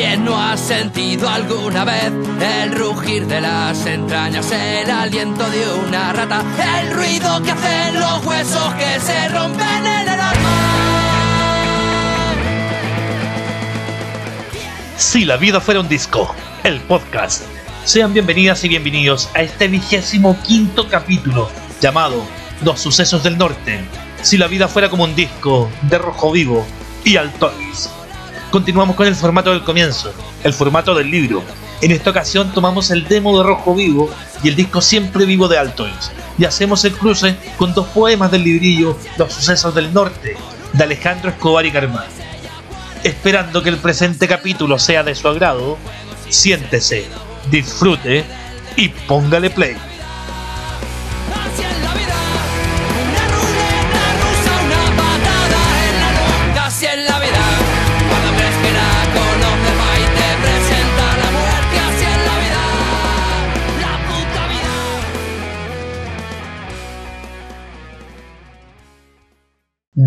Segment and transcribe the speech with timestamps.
[0.00, 2.10] ¿Quién no ha sentido alguna vez
[2.40, 6.42] el rugir de las entrañas, el aliento de una rata,
[6.80, 10.50] el ruido que hacen los huesos que se rompen en el alma?
[14.96, 17.42] Si la vida fuera un disco, el podcast.
[17.84, 22.24] Sean bienvenidas y bienvenidos a este vigésimo quinto capítulo llamado
[22.64, 23.80] Los Sucesos del Norte.
[24.22, 26.66] Si la vida fuera como un disco de Rojo Vivo
[27.04, 27.99] y Altois.
[28.50, 31.40] Continuamos con el formato del comienzo, el formato del libro.
[31.80, 34.10] En esta ocasión tomamos el demo de Rojo Vivo
[34.42, 38.42] y el disco Siempre Vivo de Altois y hacemos el cruce con dos poemas del
[38.42, 40.36] librillo Los Sucesos del Norte
[40.72, 42.06] de Alejandro Escobar y Carmán.
[43.04, 45.78] Esperando que el presente capítulo sea de su agrado,
[46.28, 47.06] siéntese,
[47.52, 48.24] disfrute
[48.74, 49.76] y póngale play.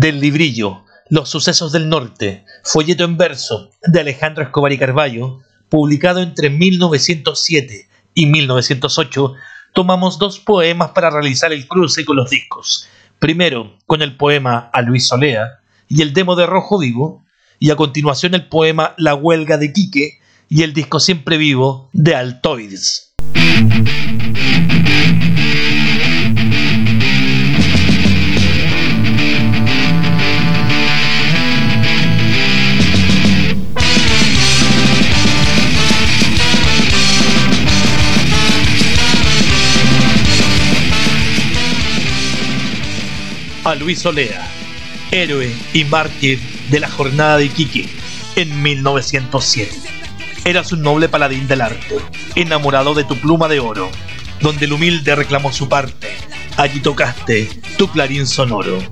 [0.04, 6.20] Del librillo Los sucesos del norte, folleto en verso de Alejandro Escobar y Carballo, publicado
[6.20, 9.32] entre 1907 y 1908,
[9.72, 12.86] tomamos dos poemas para realizar el cruce con los discos.
[13.18, 17.24] Primero con el poema A Luis Solea y el demo de Rojo Vivo,
[17.58, 20.18] y a continuación el poema La huelga de Quique
[20.50, 23.14] y el disco Siempre Vivo de Altoides.
[43.64, 44.46] A Luis Olea,
[45.10, 47.88] héroe y mártir de la jornada de Iquique
[48.36, 49.72] en 1907.
[50.44, 51.96] Eras un noble paladín del arte,
[52.34, 53.90] enamorado de tu pluma de oro,
[54.40, 56.14] donde el humilde reclamó su parte.
[56.58, 58.82] Allí tocaste tu clarín sonoro.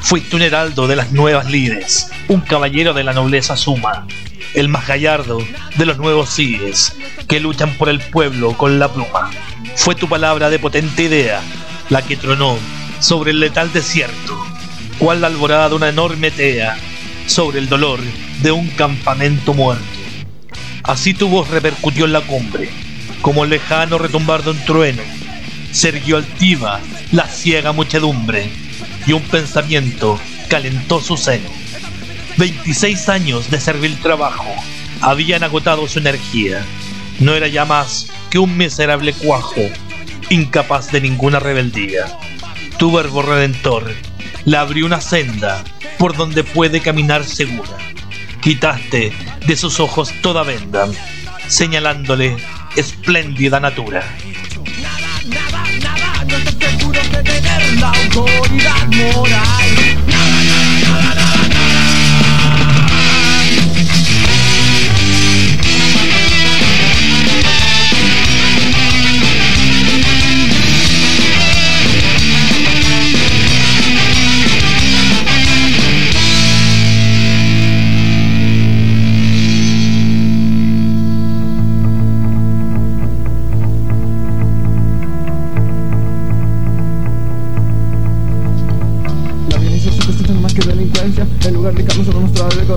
[0.00, 4.06] Fuiste un heraldo de las nuevas lides, un caballero de la nobleza suma,
[4.54, 5.38] el más gallardo
[5.76, 6.94] de los nuevos sigues
[7.26, 9.30] que luchan por el pueblo con la pluma.
[9.74, 11.40] Fue tu palabra de potente idea
[11.88, 12.56] la que tronó
[13.02, 14.40] sobre el letal desierto,
[14.98, 16.76] cual la alborada de una enorme tea
[17.26, 17.98] sobre el dolor
[18.42, 19.84] de un campamento muerto.
[20.84, 22.70] Así tu voz repercutió en la cumbre,
[23.20, 25.02] como el lejano retumbar de un trueno.
[25.72, 26.80] Se erguió altiva
[27.10, 28.48] la ciega muchedumbre,
[29.04, 31.50] y un pensamiento calentó su seno.
[32.36, 34.54] 26 años de servil trabajo
[35.00, 36.64] habían agotado su energía.
[37.18, 39.60] No era ya más que un miserable cuajo,
[40.30, 42.06] incapaz de ninguna rebeldía.
[42.82, 43.94] Tu verbo redentor
[44.44, 45.62] le abrió una senda
[46.00, 47.78] por donde puede caminar segura.
[48.40, 49.12] Quitaste
[49.46, 50.88] de sus ojos toda venda,
[51.46, 52.36] señalándole
[52.74, 54.02] espléndida natura.
[54.80, 59.61] Nada, nada, nada, no estoy seguro de tener la autoridad moral.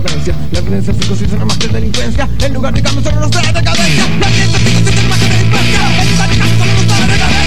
[0.00, 2.28] Decadencia La violencia psicosocial no más que delincuencia.
[2.40, 4.04] En lugar de cambio solo nos trae decadencia.
[4.20, 6.02] La violencia psicosocial no más que delincuencia.
[6.02, 7.45] En lugar de cambio solo nos trae decadencia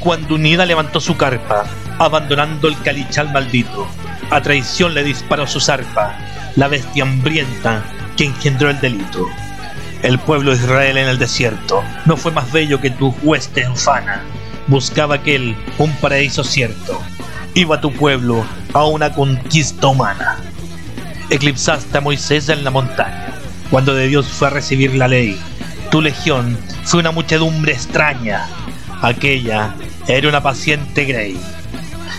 [0.00, 1.66] cuando Unida levantó su carpa,
[1.98, 3.86] abandonando el calichal maldito,
[4.30, 6.16] a traición le disparó su zarpa,
[6.56, 7.84] la bestia hambrienta
[8.16, 9.26] que engendró el delito.
[10.02, 14.22] El pueblo de Israel en el desierto no fue más bello que tu hueste ufana.
[14.66, 17.00] Buscaba aquel un paraíso cierto.
[17.54, 20.38] Iba tu pueblo a una conquista humana.
[21.28, 23.34] Eclipsaste a Moisés en la montaña,
[23.70, 25.38] cuando de Dios fue a recibir la ley.
[25.90, 28.48] Tu legión fue una muchedumbre extraña.
[29.02, 29.74] Aquella
[30.16, 31.38] era una paciente Grey.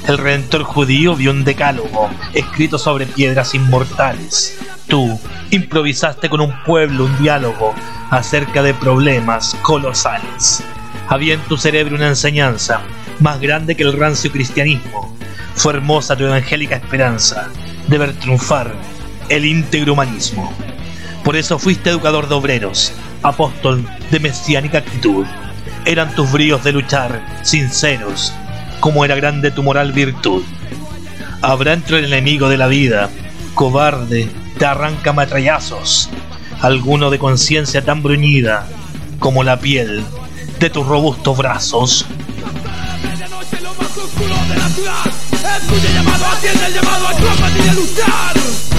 [0.07, 4.57] El redentor judío vio un decálogo escrito sobre piedras inmortales.
[4.87, 5.19] Tú
[5.51, 7.75] improvisaste con un pueblo un diálogo
[8.09, 10.63] acerca de problemas colosales.
[11.09, 12.81] Había en tu cerebro una enseñanza
[13.19, 15.15] más grande que el rancio cristianismo.
[15.55, 17.49] Fue hermosa tu evangélica esperanza
[17.87, 18.73] de ver triunfar
[19.29, 20.51] el íntegro humanismo.
[21.23, 25.25] Por eso fuiste educador de obreros, apóstol de mesiánica actitud.
[25.85, 28.33] Eran tus bríos de luchar, sinceros,
[28.79, 30.43] como era grande tu moral virtud.
[31.41, 33.09] Habrá entre el enemigo de la vida,
[33.55, 36.09] cobarde, te arranca matrallazos,
[36.61, 38.67] alguno de conciencia tan bruñida
[39.19, 40.03] como la piel
[40.59, 42.05] de tus robustos brazos.
[45.93, 47.07] Llamado, atiende el llamado
[47.75, 48.70] luchar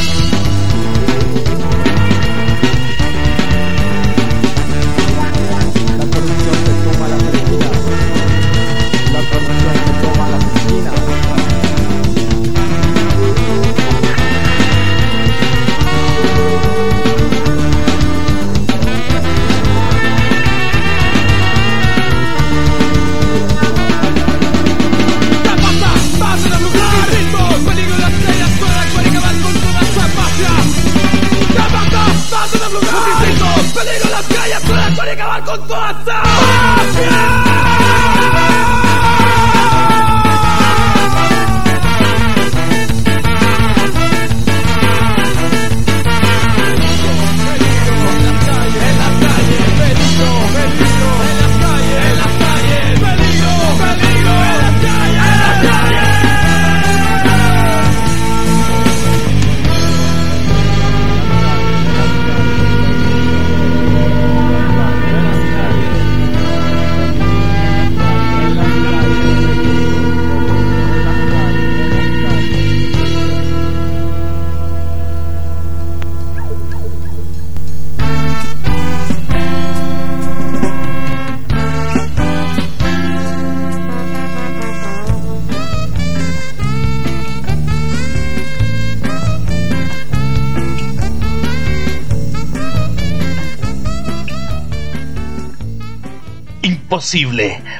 [34.28, 37.51] las calles Toda la cual acabar con toda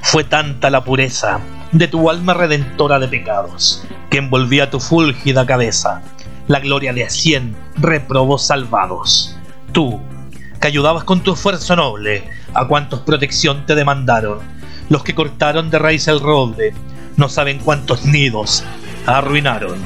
[0.03, 1.41] Fue tanta la pureza
[1.73, 6.03] de tu alma redentora de pecados, que envolvía tu fúlgida cabeza.
[6.49, 9.35] La gloria de cien reprobos salvados.
[9.73, 10.03] Tú,
[10.61, 14.41] que ayudabas con tu esfuerzo noble a cuantos protección te demandaron,
[14.91, 16.75] los que cortaron de raíz el roble,
[17.17, 18.63] no saben cuántos nidos
[19.07, 19.79] arruinaron.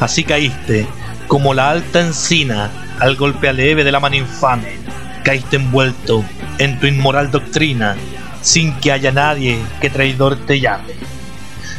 [0.00, 0.86] Así caíste,
[1.28, 2.70] como la alta encina,
[3.00, 4.76] al golpe aleve de la mano infame,
[5.24, 6.22] caíste envuelto
[6.58, 7.96] en tu inmoral doctrina,
[8.46, 10.94] sin que haya nadie que traidor te llame.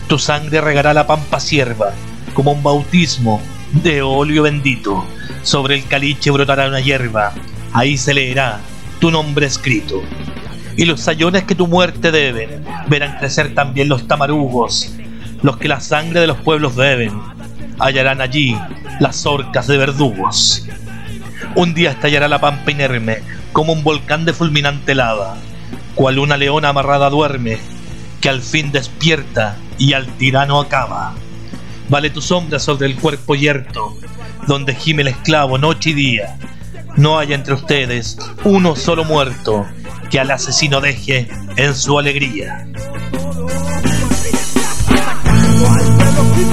[0.10, 1.94] Tu sangre regará la pampa sierva,
[2.34, 3.42] como un bautismo
[3.72, 5.08] de óleo bendito.
[5.44, 7.31] Sobre el caliche brotará una hierba,
[7.72, 8.60] ahí se leerá
[9.00, 10.04] tu nombre escrito.
[10.76, 14.94] Y los sayones que tu muerte deben, verán crecer también los tamarugos,
[15.44, 17.18] los que la sangre de los pueblos beben,
[17.80, 18.57] hallarán allí
[19.00, 20.68] las orcas de verdugos.
[21.56, 23.19] Un día estallará la pampa inerme,
[23.54, 25.38] como un volcán de fulminante lava,
[25.97, 27.57] cual una leona amarrada duerme,
[28.21, 31.16] que al fin despierta y al tirano acaba.
[31.89, 33.97] Vale tu sombra sobre el cuerpo yerto,
[34.45, 36.37] donde gime el esclavo noche y día.
[36.97, 39.66] No haya entre ustedes uno solo muerto
[40.11, 42.68] que al asesino deje en su alegría.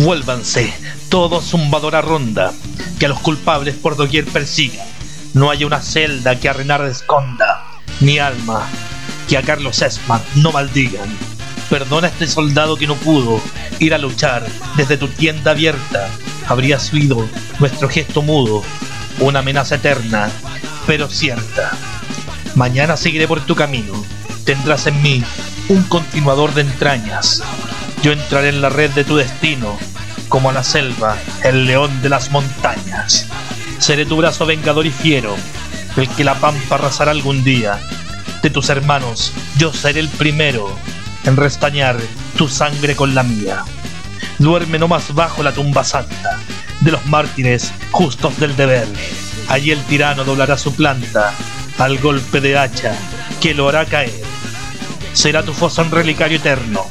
[0.02, 0.72] Vuélvanse,
[1.10, 2.54] todo zumbador a ronda,
[2.98, 4.82] que a los culpables por doquier persiga.
[5.34, 7.66] No haya una celda que a Renard esconda,
[8.00, 8.66] ni alma
[9.28, 11.08] que a Carlos Esma no maldigan.
[11.68, 13.42] Perdona a este soldado que no pudo
[13.78, 14.46] ir a luchar
[14.78, 16.08] desde tu tienda abierta.
[16.48, 17.28] Habrías oído
[17.58, 18.62] nuestro gesto mudo,
[19.18, 20.30] una amenaza eterna,
[20.86, 21.72] pero cierta.
[22.54, 24.02] Mañana seguiré por tu camino.
[24.46, 25.22] Tendrás en mí
[25.68, 27.42] un continuador de entrañas.
[28.02, 29.78] Yo entraré en la red de tu destino,
[30.30, 33.26] como la selva, el león de las montañas.
[33.78, 35.36] Seré tu brazo vengador y fiero,
[35.96, 37.78] el que la pampa arrasará algún día.
[38.42, 40.74] De tus hermanos, yo seré el primero
[41.24, 41.98] en restañar
[42.38, 43.64] tu sangre con la mía.
[44.38, 46.38] Duerme no más bajo la tumba santa
[46.80, 48.86] de los mártires justos del deber.
[49.48, 51.34] Allí el tirano doblará su planta
[51.78, 52.94] al golpe de hacha
[53.40, 54.22] que lo hará caer.
[55.12, 56.86] Será tu foso un relicario eterno,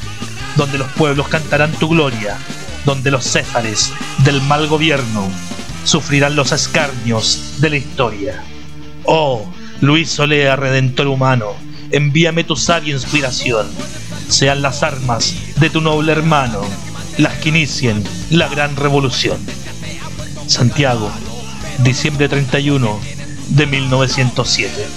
[0.58, 2.38] donde los pueblos cantarán tu gloria,
[2.90, 3.94] donde los césares
[4.24, 5.30] del mal gobierno
[5.84, 8.44] sufrirán los escarnios de la historia.
[9.04, 9.46] Oh,
[9.80, 11.54] Luis Solea, redentor humano,
[11.92, 13.68] envíame tu sabia inspiración.
[14.28, 16.62] Sean las armas de tu noble hermano
[17.20, 19.38] las que inicien la gran revolución.
[20.48, 21.12] Santiago,
[21.84, 23.00] diciembre 31
[23.50, 24.88] de 1907.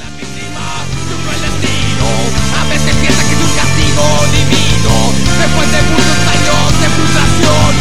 [2.59, 2.95] A veces
[7.43, 7.75] de frustración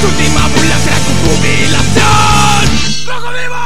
[0.00, 3.06] Tu última burla será tu jubilación.
[3.06, 3.56] ¡Rojo vivo!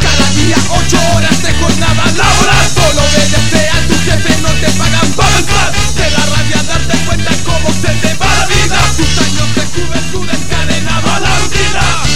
[0.00, 2.66] Cada día ocho horas de jornada laboral.
[2.74, 7.32] Solo obedece a tu jefe, no te pagan por entrar Te da rabia darte cuenta
[7.44, 8.78] cómo se te va la vida.
[8.96, 12.09] Tus años de juventud encadenado a la rutina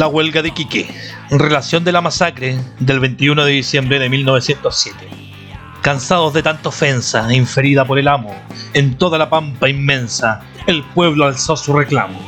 [0.00, 0.88] La huelga de Iquique,
[1.28, 4.96] en relación de la masacre del 21 de diciembre de 1907.
[5.82, 8.34] Cansados de tanta ofensa inferida por el amo,
[8.72, 12.18] en toda la pampa inmensa, el pueblo alzó su reclamo.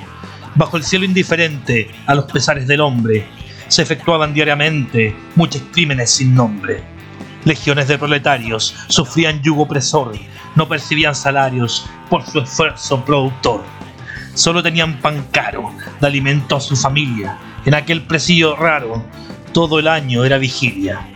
[0.55, 3.27] Bajo el cielo indiferente a los pesares del hombre,
[3.69, 6.83] se efectuaban diariamente muchos crímenes sin nombre.
[7.47, 10.13] Legiones de proletarios sufrían yugo opresor,
[10.57, 13.63] no percibían salarios por su esfuerzo productor.
[14.35, 17.39] Solo tenían pan caro de alimento a su familia.
[17.65, 19.05] En aquel presillo raro,
[19.53, 21.07] todo el año era vigilia.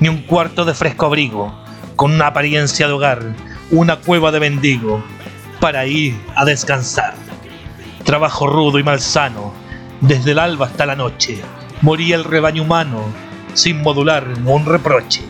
[0.00, 1.54] Ni un cuarto de fresco abrigo,
[1.96, 3.22] con una apariencia de hogar,
[3.70, 5.02] una cueva de mendigo,
[5.60, 7.14] para ir a descansar.
[8.04, 9.54] Trabajo rudo y malsano,
[10.02, 11.40] desde el alba hasta la noche,
[11.80, 13.02] moría el rebaño humano,
[13.54, 15.22] sin modular un reproche.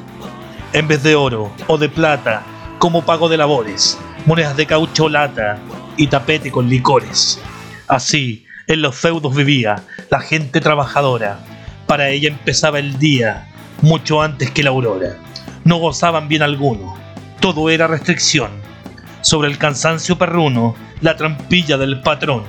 [0.73, 2.43] En vez de oro o de plata,
[2.81, 5.59] como pago de labores, monedas de caucho lata
[5.97, 7.41] y tapete con licores.
[7.87, 11.39] Así, en los feudos vivía la gente trabajadora.
[11.87, 13.49] Para ella empezaba el día
[13.83, 15.17] mucho antes que la aurora.
[15.65, 16.97] No gozaban bien alguno,
[17.41, 18.51] todo era restricción.
[19.21, 22.45] Sobre el cansancio perruno, la trampilla del patrón.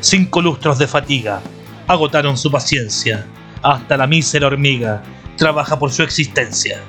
[0.00, 1.40] Cinco lustros de fatiga
[1.86, 3.26] agotaron su paciencia.
[3.62, 5.02] Hasta la mísera hormiga
[5.36, 6.80] trabaja por su existencia.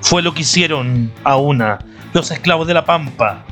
[0.00, 1.78] Fue lo que hicieron a una
[2.12, 3.44] los esclavos de la pampa,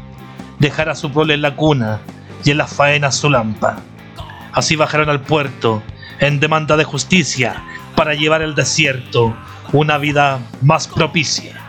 [0.59, 2.01] dejar a su prole en la cuna
[2.45, 3.79] y en las faenas su lampa.
[4.53, 5.83] Así bajaron al puerto
[6.21, 7.63] en demanda de justicia
[7.97, 9.37] para llevar el desierto
[9.73, 11.62] una vida más propicia.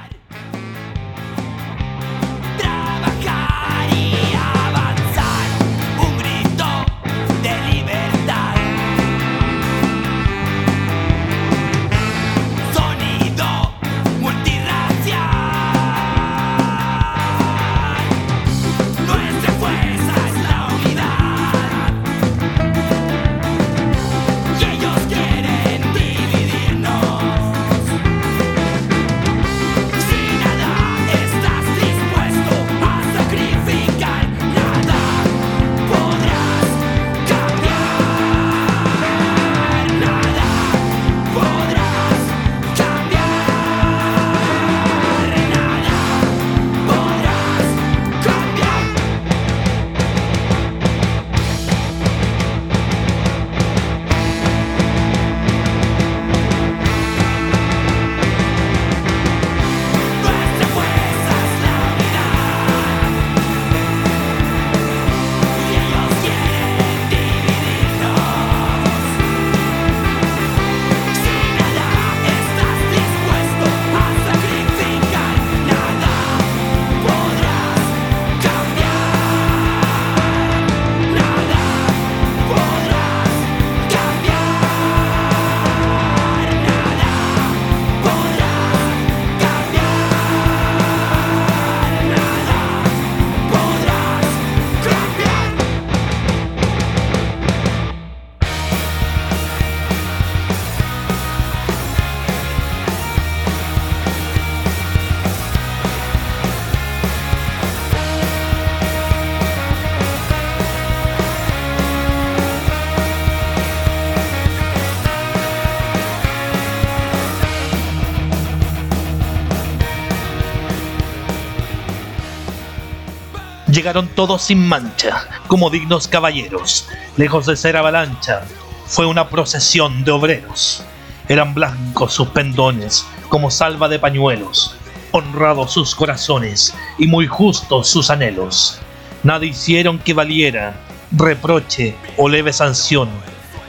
[123.73, 128.43] Llegaron todos sin mancha, como dignos caballeros, lejos de ser avalancha.
[128.85, 130.83] Fue una procesión de obreros.
[131.27, 134.75] Eran blancos sus pendones, como salva de pañuelos,
[135.09, 138.79] honrados sus corazones y muy justos sus anhelos.
[139.23, 140.75] Nada hicieron que valiera
[141.11, 143.09] reproche o leve sanción,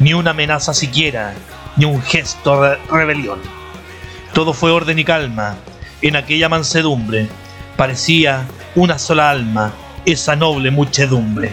[0.01, 1.33] ni una amenaza siquiera,
[1.77, 3.39] ni un gesto de rebelión.
[4.35, 5.57] Todo fue orden y calma
[6.03, 7.27] en aquella mansedumbre.
[7.79, 9.73] Parecía una sola alma
[10.07, 11.53] esa noble muchedumbre.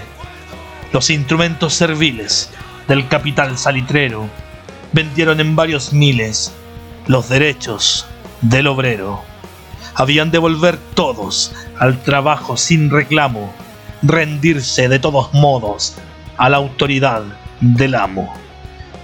[0.92, 2.50] Los instrumentos serviles
[2.88, 4.30] del capital salitrero
[4.92, 6.54] vendieron en varios miles
[7.08, 8.06] los derechos
[8.42, 9.22] del obrero.
[9.96, 13.54] Habían de volver todos al trabajo sin reclamo,
[14.02, 15.96] rendirse de todos modos
[16.38, 17.24] a la autoridad
[17.62, 18.34] del amo.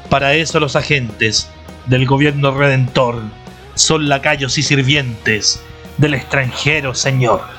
[0.09, 1.49] Para eso los agentes
[1.85, 3.21] del gobierno redentor
[3.75, 5.61] son lacayos y sirvientes
[5.97, 7.56] del extranjero señor.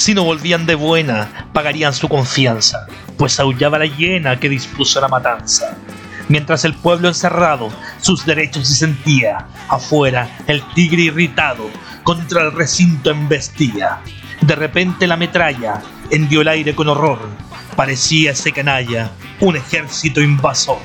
[0.00, 2.86] Si no volvían de buena, pagarían su confianza,
[3.18, 5.76] pues aullaba la hiena que dispuso la matanza.
[6.26, 7.68] Mientras el pueblo encerrado
[8.00, 11.68] sus derechos se sentía, afuera el tigre irritado
[12.02, 14.00] contra el recinto embestía.
[14.40, 17.28] De repente la metralla hendió el aire con horror,
[17.76, 19.10] parecía ese canalla
[19.40, 20.78] un ejército invasor.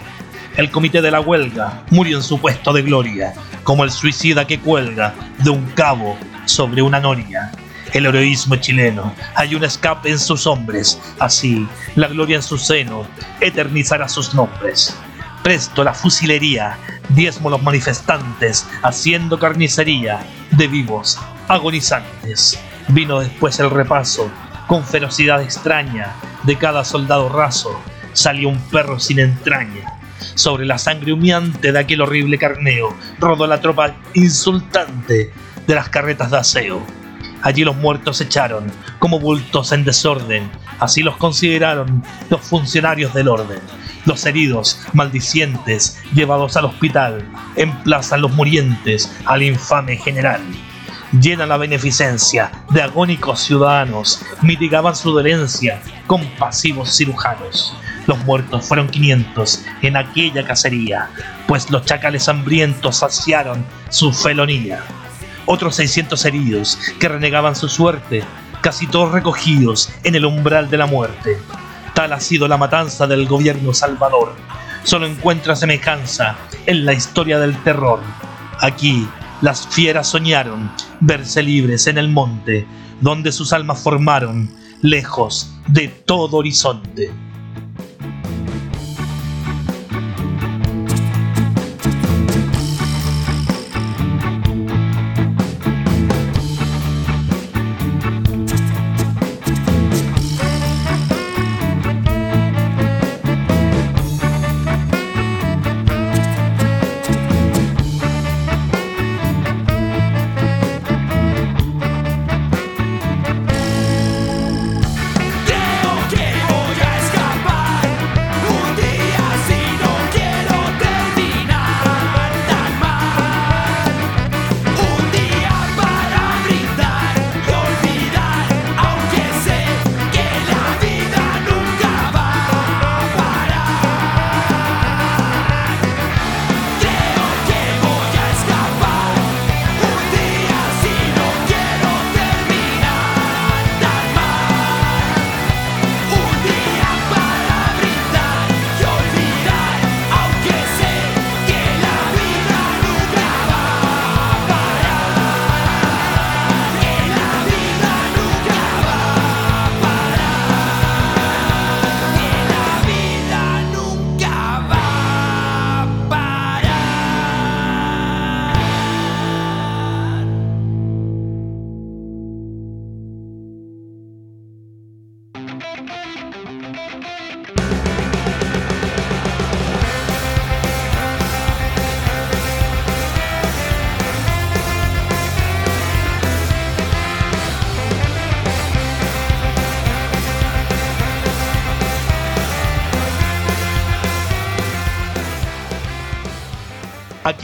[0.58, 4.60] El comité de la huelga murió en su puesto de gloria, como el suicida que
[4.60, 7.54] cuelga de un cabo sobre una noria.
[7.94, 13.08] El heroísmo chileno, hay un escape en sus hombres, así la gloria en su seno
[13.40, 14.96] eternizará sus nombres.
[15.44, 16.78] Presto la fusilería,
[17.10, 22.60] diezmo los manifestantes, haciendo carnicería de vivos agonizantes.
[22.90, 24.30] Vino después el repaso,
[24.68, 27.80] con ferocidad extraña, de cada soldado raso,
[28.14, 29.94] salió un perro sin entraña.
[30.36, 35.32] Sobre la sangre humeante de aquel horrible carneo, rodó la tropa insultante
[35.68, 37.05] de las carretas de aseo.
[37.46, 43.30] Allí los muertos se echaron, como bultos en desorden, así los consideraron los funcionarios del
[43.30, 43.62] orden
[44.06, 50.42] los heridos, maldicientes, llevados al hospital, emplazan los murientes al infame general.
[51.20, 57.76] Llena la beneficencia de agónicos ciudadanos, mitigaban su dolencia con pasivos cirujanos.
[58.06, 61.10] Los muertos fueron 500 en aquella cacería,
[61.48, 64.84] pues los chacales hambrientos saciaron su felonía.
[65.46, 68.24] Otros 600 heridos que renegaban su suerte,
[68.62, 71.38] casi todos recogidos en el umbral de la muerte.
[71.94, 74.34] Tal ha sido la matanza del gobierno salvador.
[74.84, 78.00] Solo encuentra semejanza en la historia del terror.
[78.60, 79.08] Aquí
[79.42, 82.66] las fieras soñaron verse libres en el monte,
[83.02, 84.50] donde sus almas formaron,
[84.82, 87.12] lejos de todo horizonte.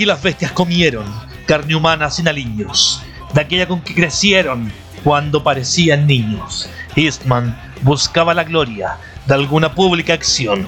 [0.02, 1.06] Aquí las bestias comieron
[1.46, 3.04] carne humana sin aliños,
[3.36, 4.72] de aquella con que crecieron
[5.04, 6.68] cuando parecían niños.
[6.96, 10.68] Eastman buscaba la gloria de alguna pública acción.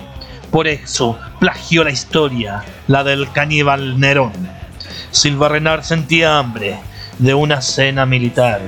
[0.51, 4.33] Por eso plagió la historia, la del caníbal Nerón.
[5.09, 6.77] Silva Renard sentía hambre
[7.17, 8.61] de una cena militar.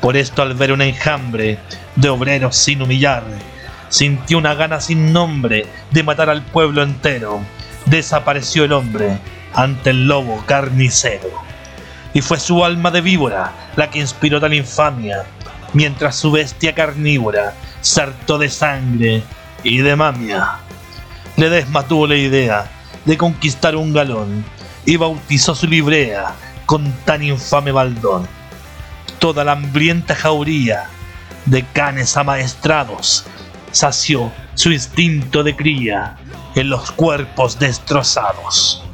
[0.00, 1.60] Por esto al ver un enjambre
[1.94, 3.22] de obreros sin humillar,
[3.88, 7.40] sintió una gana sin nombre de matar al pueblo entero.
[7.86, 9.20] Desapareció el hombre
[9.54, 11.30] ante el lobo carnicero.
[12.14, 15.24] Y fue su alma de víbora la que inspiró tal infamia,
[15.72, 19.22] mientras su bestia carnívora sartó de sangre
[19.64, 20.58] y de mamia.
[21.36, 22.70] Ledesma tuvo la idea
[23.04, 24.44] de conquistar un galón
[24.84, 26.34] y bautizó su librea
[26.66, 28.28] con tan infame baldón.
[29.18, 30.88] Toda la hambrienta jauría
[31.46, 33.24] de canes amaestrados
[33.72, 36.16] sació su instinto de cría
[36.54, 38.84] en los cuerpos destrozados.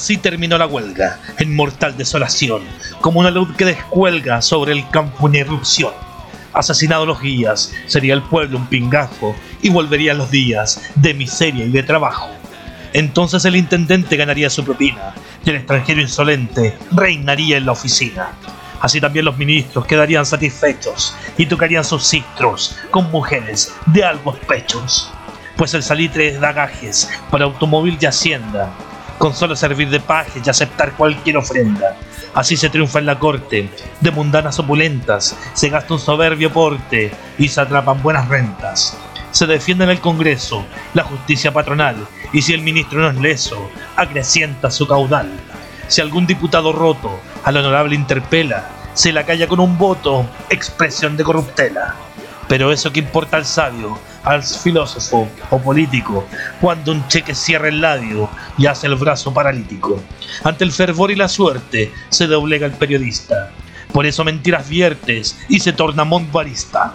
[0.00, 2.62] Así terminó la huelga, en mortal desolación,
[3.02, 5.92] como una luz que descuelga sobre el campo en erupción.
[6.54, 11.70] Asesinados los guías, sería el pueblo un pingajo y volverían los días de miseria y
[11.70, 12.30] de trabajo.
[12.94, 15.12] Entonces el intendente ganaría su propina
[15.44, 18.30] y el extranjero insolente reinaría en la oficina.
[18.80, 25.12] Así también los ministros quedarían satisfechos y tocarían sus cistros con mujeres de albos pechos.
[25.58, 28.72] Pues el salitre es dagajes para automóvil y hacienda,
[29.20, 31.94] con solo servir de paje y aceptar cualquier ofrenda.
[32.32, 33.68] Así se triunfa en la corte,
[34.00, 38.96] de mundanas opulentas, se gasta un soberbio porte y se atrapan buenas rentas.
[39.30, 41.96] Se defiende en el Congreso la justicia patronal
[42.32, 45.30] y si el ministro no es leso, acrecienta su caudal.
[45.86, 51.24] Si algún diputado roto al honorable interpela, se la calla con un voto, expresión de
[51.24, 51.94] corruptela.
[52.48, 56.26] Pero eso que importa al sabio, al filósofo o político,
[56.60, 58.28] cuando un cheque cierra el labio
[58.58, 60.00] y hace el brazo paralítico.
[60.44, 63.50] Ante el fervor y la suerte se doblega el periodista.
[63.92, 66.94] Por eso mentiras viertes y se torna montbarista.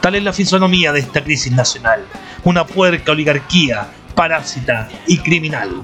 [0.00, 2.04] Tal es la fisonomía de esta crisis nacional,
[2.42, 5.82] una puerca oligarquía, parásita y criminal.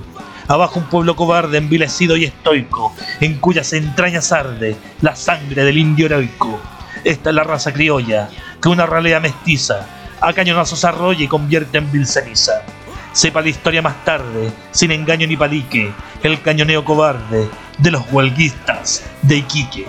[0.49, 6.07] Abajo un pueblo cobarde, envilecido y estoico, en cuyas entrañas arde la sangre del indio
[6.07, 6.61] heroico.
[7.05, 8.29] Esta es la raza criolla,
[8.61, 9.87] que una ralea mestiza
[10.21, 12.63] a cañonazos arrolla y convierte en vil ceniza.
[13.13, 19.03] Sepa la historia más tarde, sin engaño ni palique, el cañoneo cobarde de los huelguistas
[19.23, 19.87] de Iquique.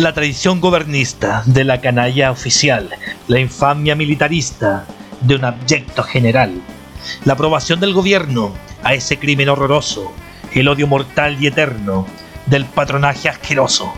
[0.00, 2.88] La tradición gobernista de la canalla oficial,
[3.28, 4.86] la infamia militarista
[5.20, 6.62] de un abyecto general,
[7.26, 10.10] la aprobación del gobierno a ese crimen horroroso,
[10.54, 12.06] el odio mortal y eterno
[12.46, 13.92] del patronaje asqueroso.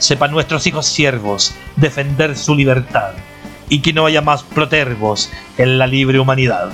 [0.00, 3.12] Sepan nuestros hijos siervos defender su libertad
[3.68, 6.72] y que no haya más protervos en la libre humanidad.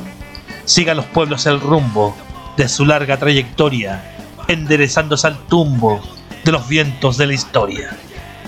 [0.64, 2.16] Sigan los pueblos el rumbo
[2.56, 4.16] de su larga trayectoria,
[4.48, 6.00] enderezándose al tumbo
[6.46, 7.94] de los vientos de la historia.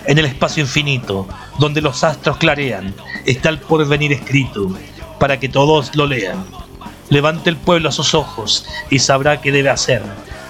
[0.06, 1.26] En el espacio infinito,
[1.58, 4.70] donde los astros clarean, está el porvenir escrito,
[5.18, 6.44] para que todos lo lean.
[7.08, 10.02] Levante el pueblo a sus ojos y sabrá qué debe hacer,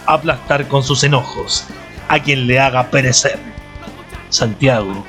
[0.06, 1.64] aplastar con sus enojos
[2.08, 3.38] a quien le haga perecer.
[4.28, 5.04] Santiago,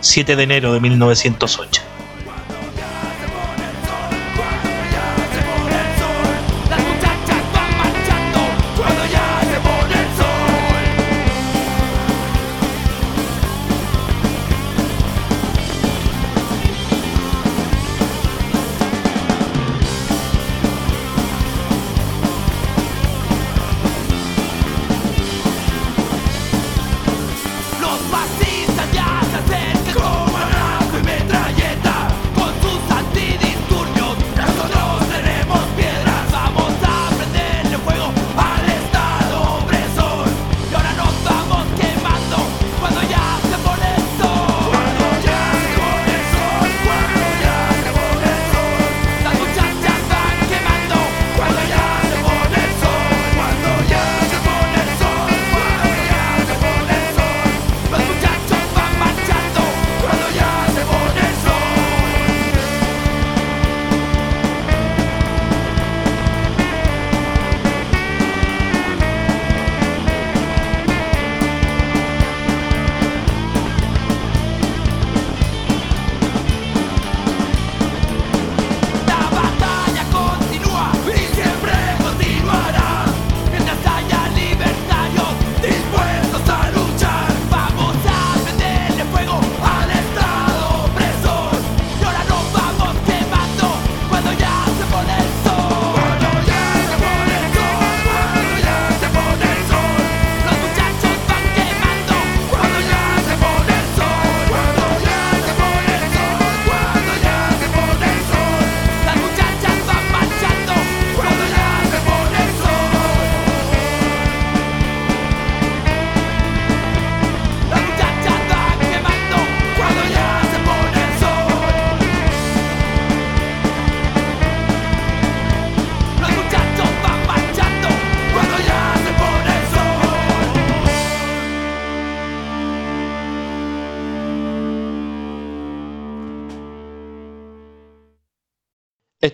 [0.00, 1.85] 7 de enero de 1908.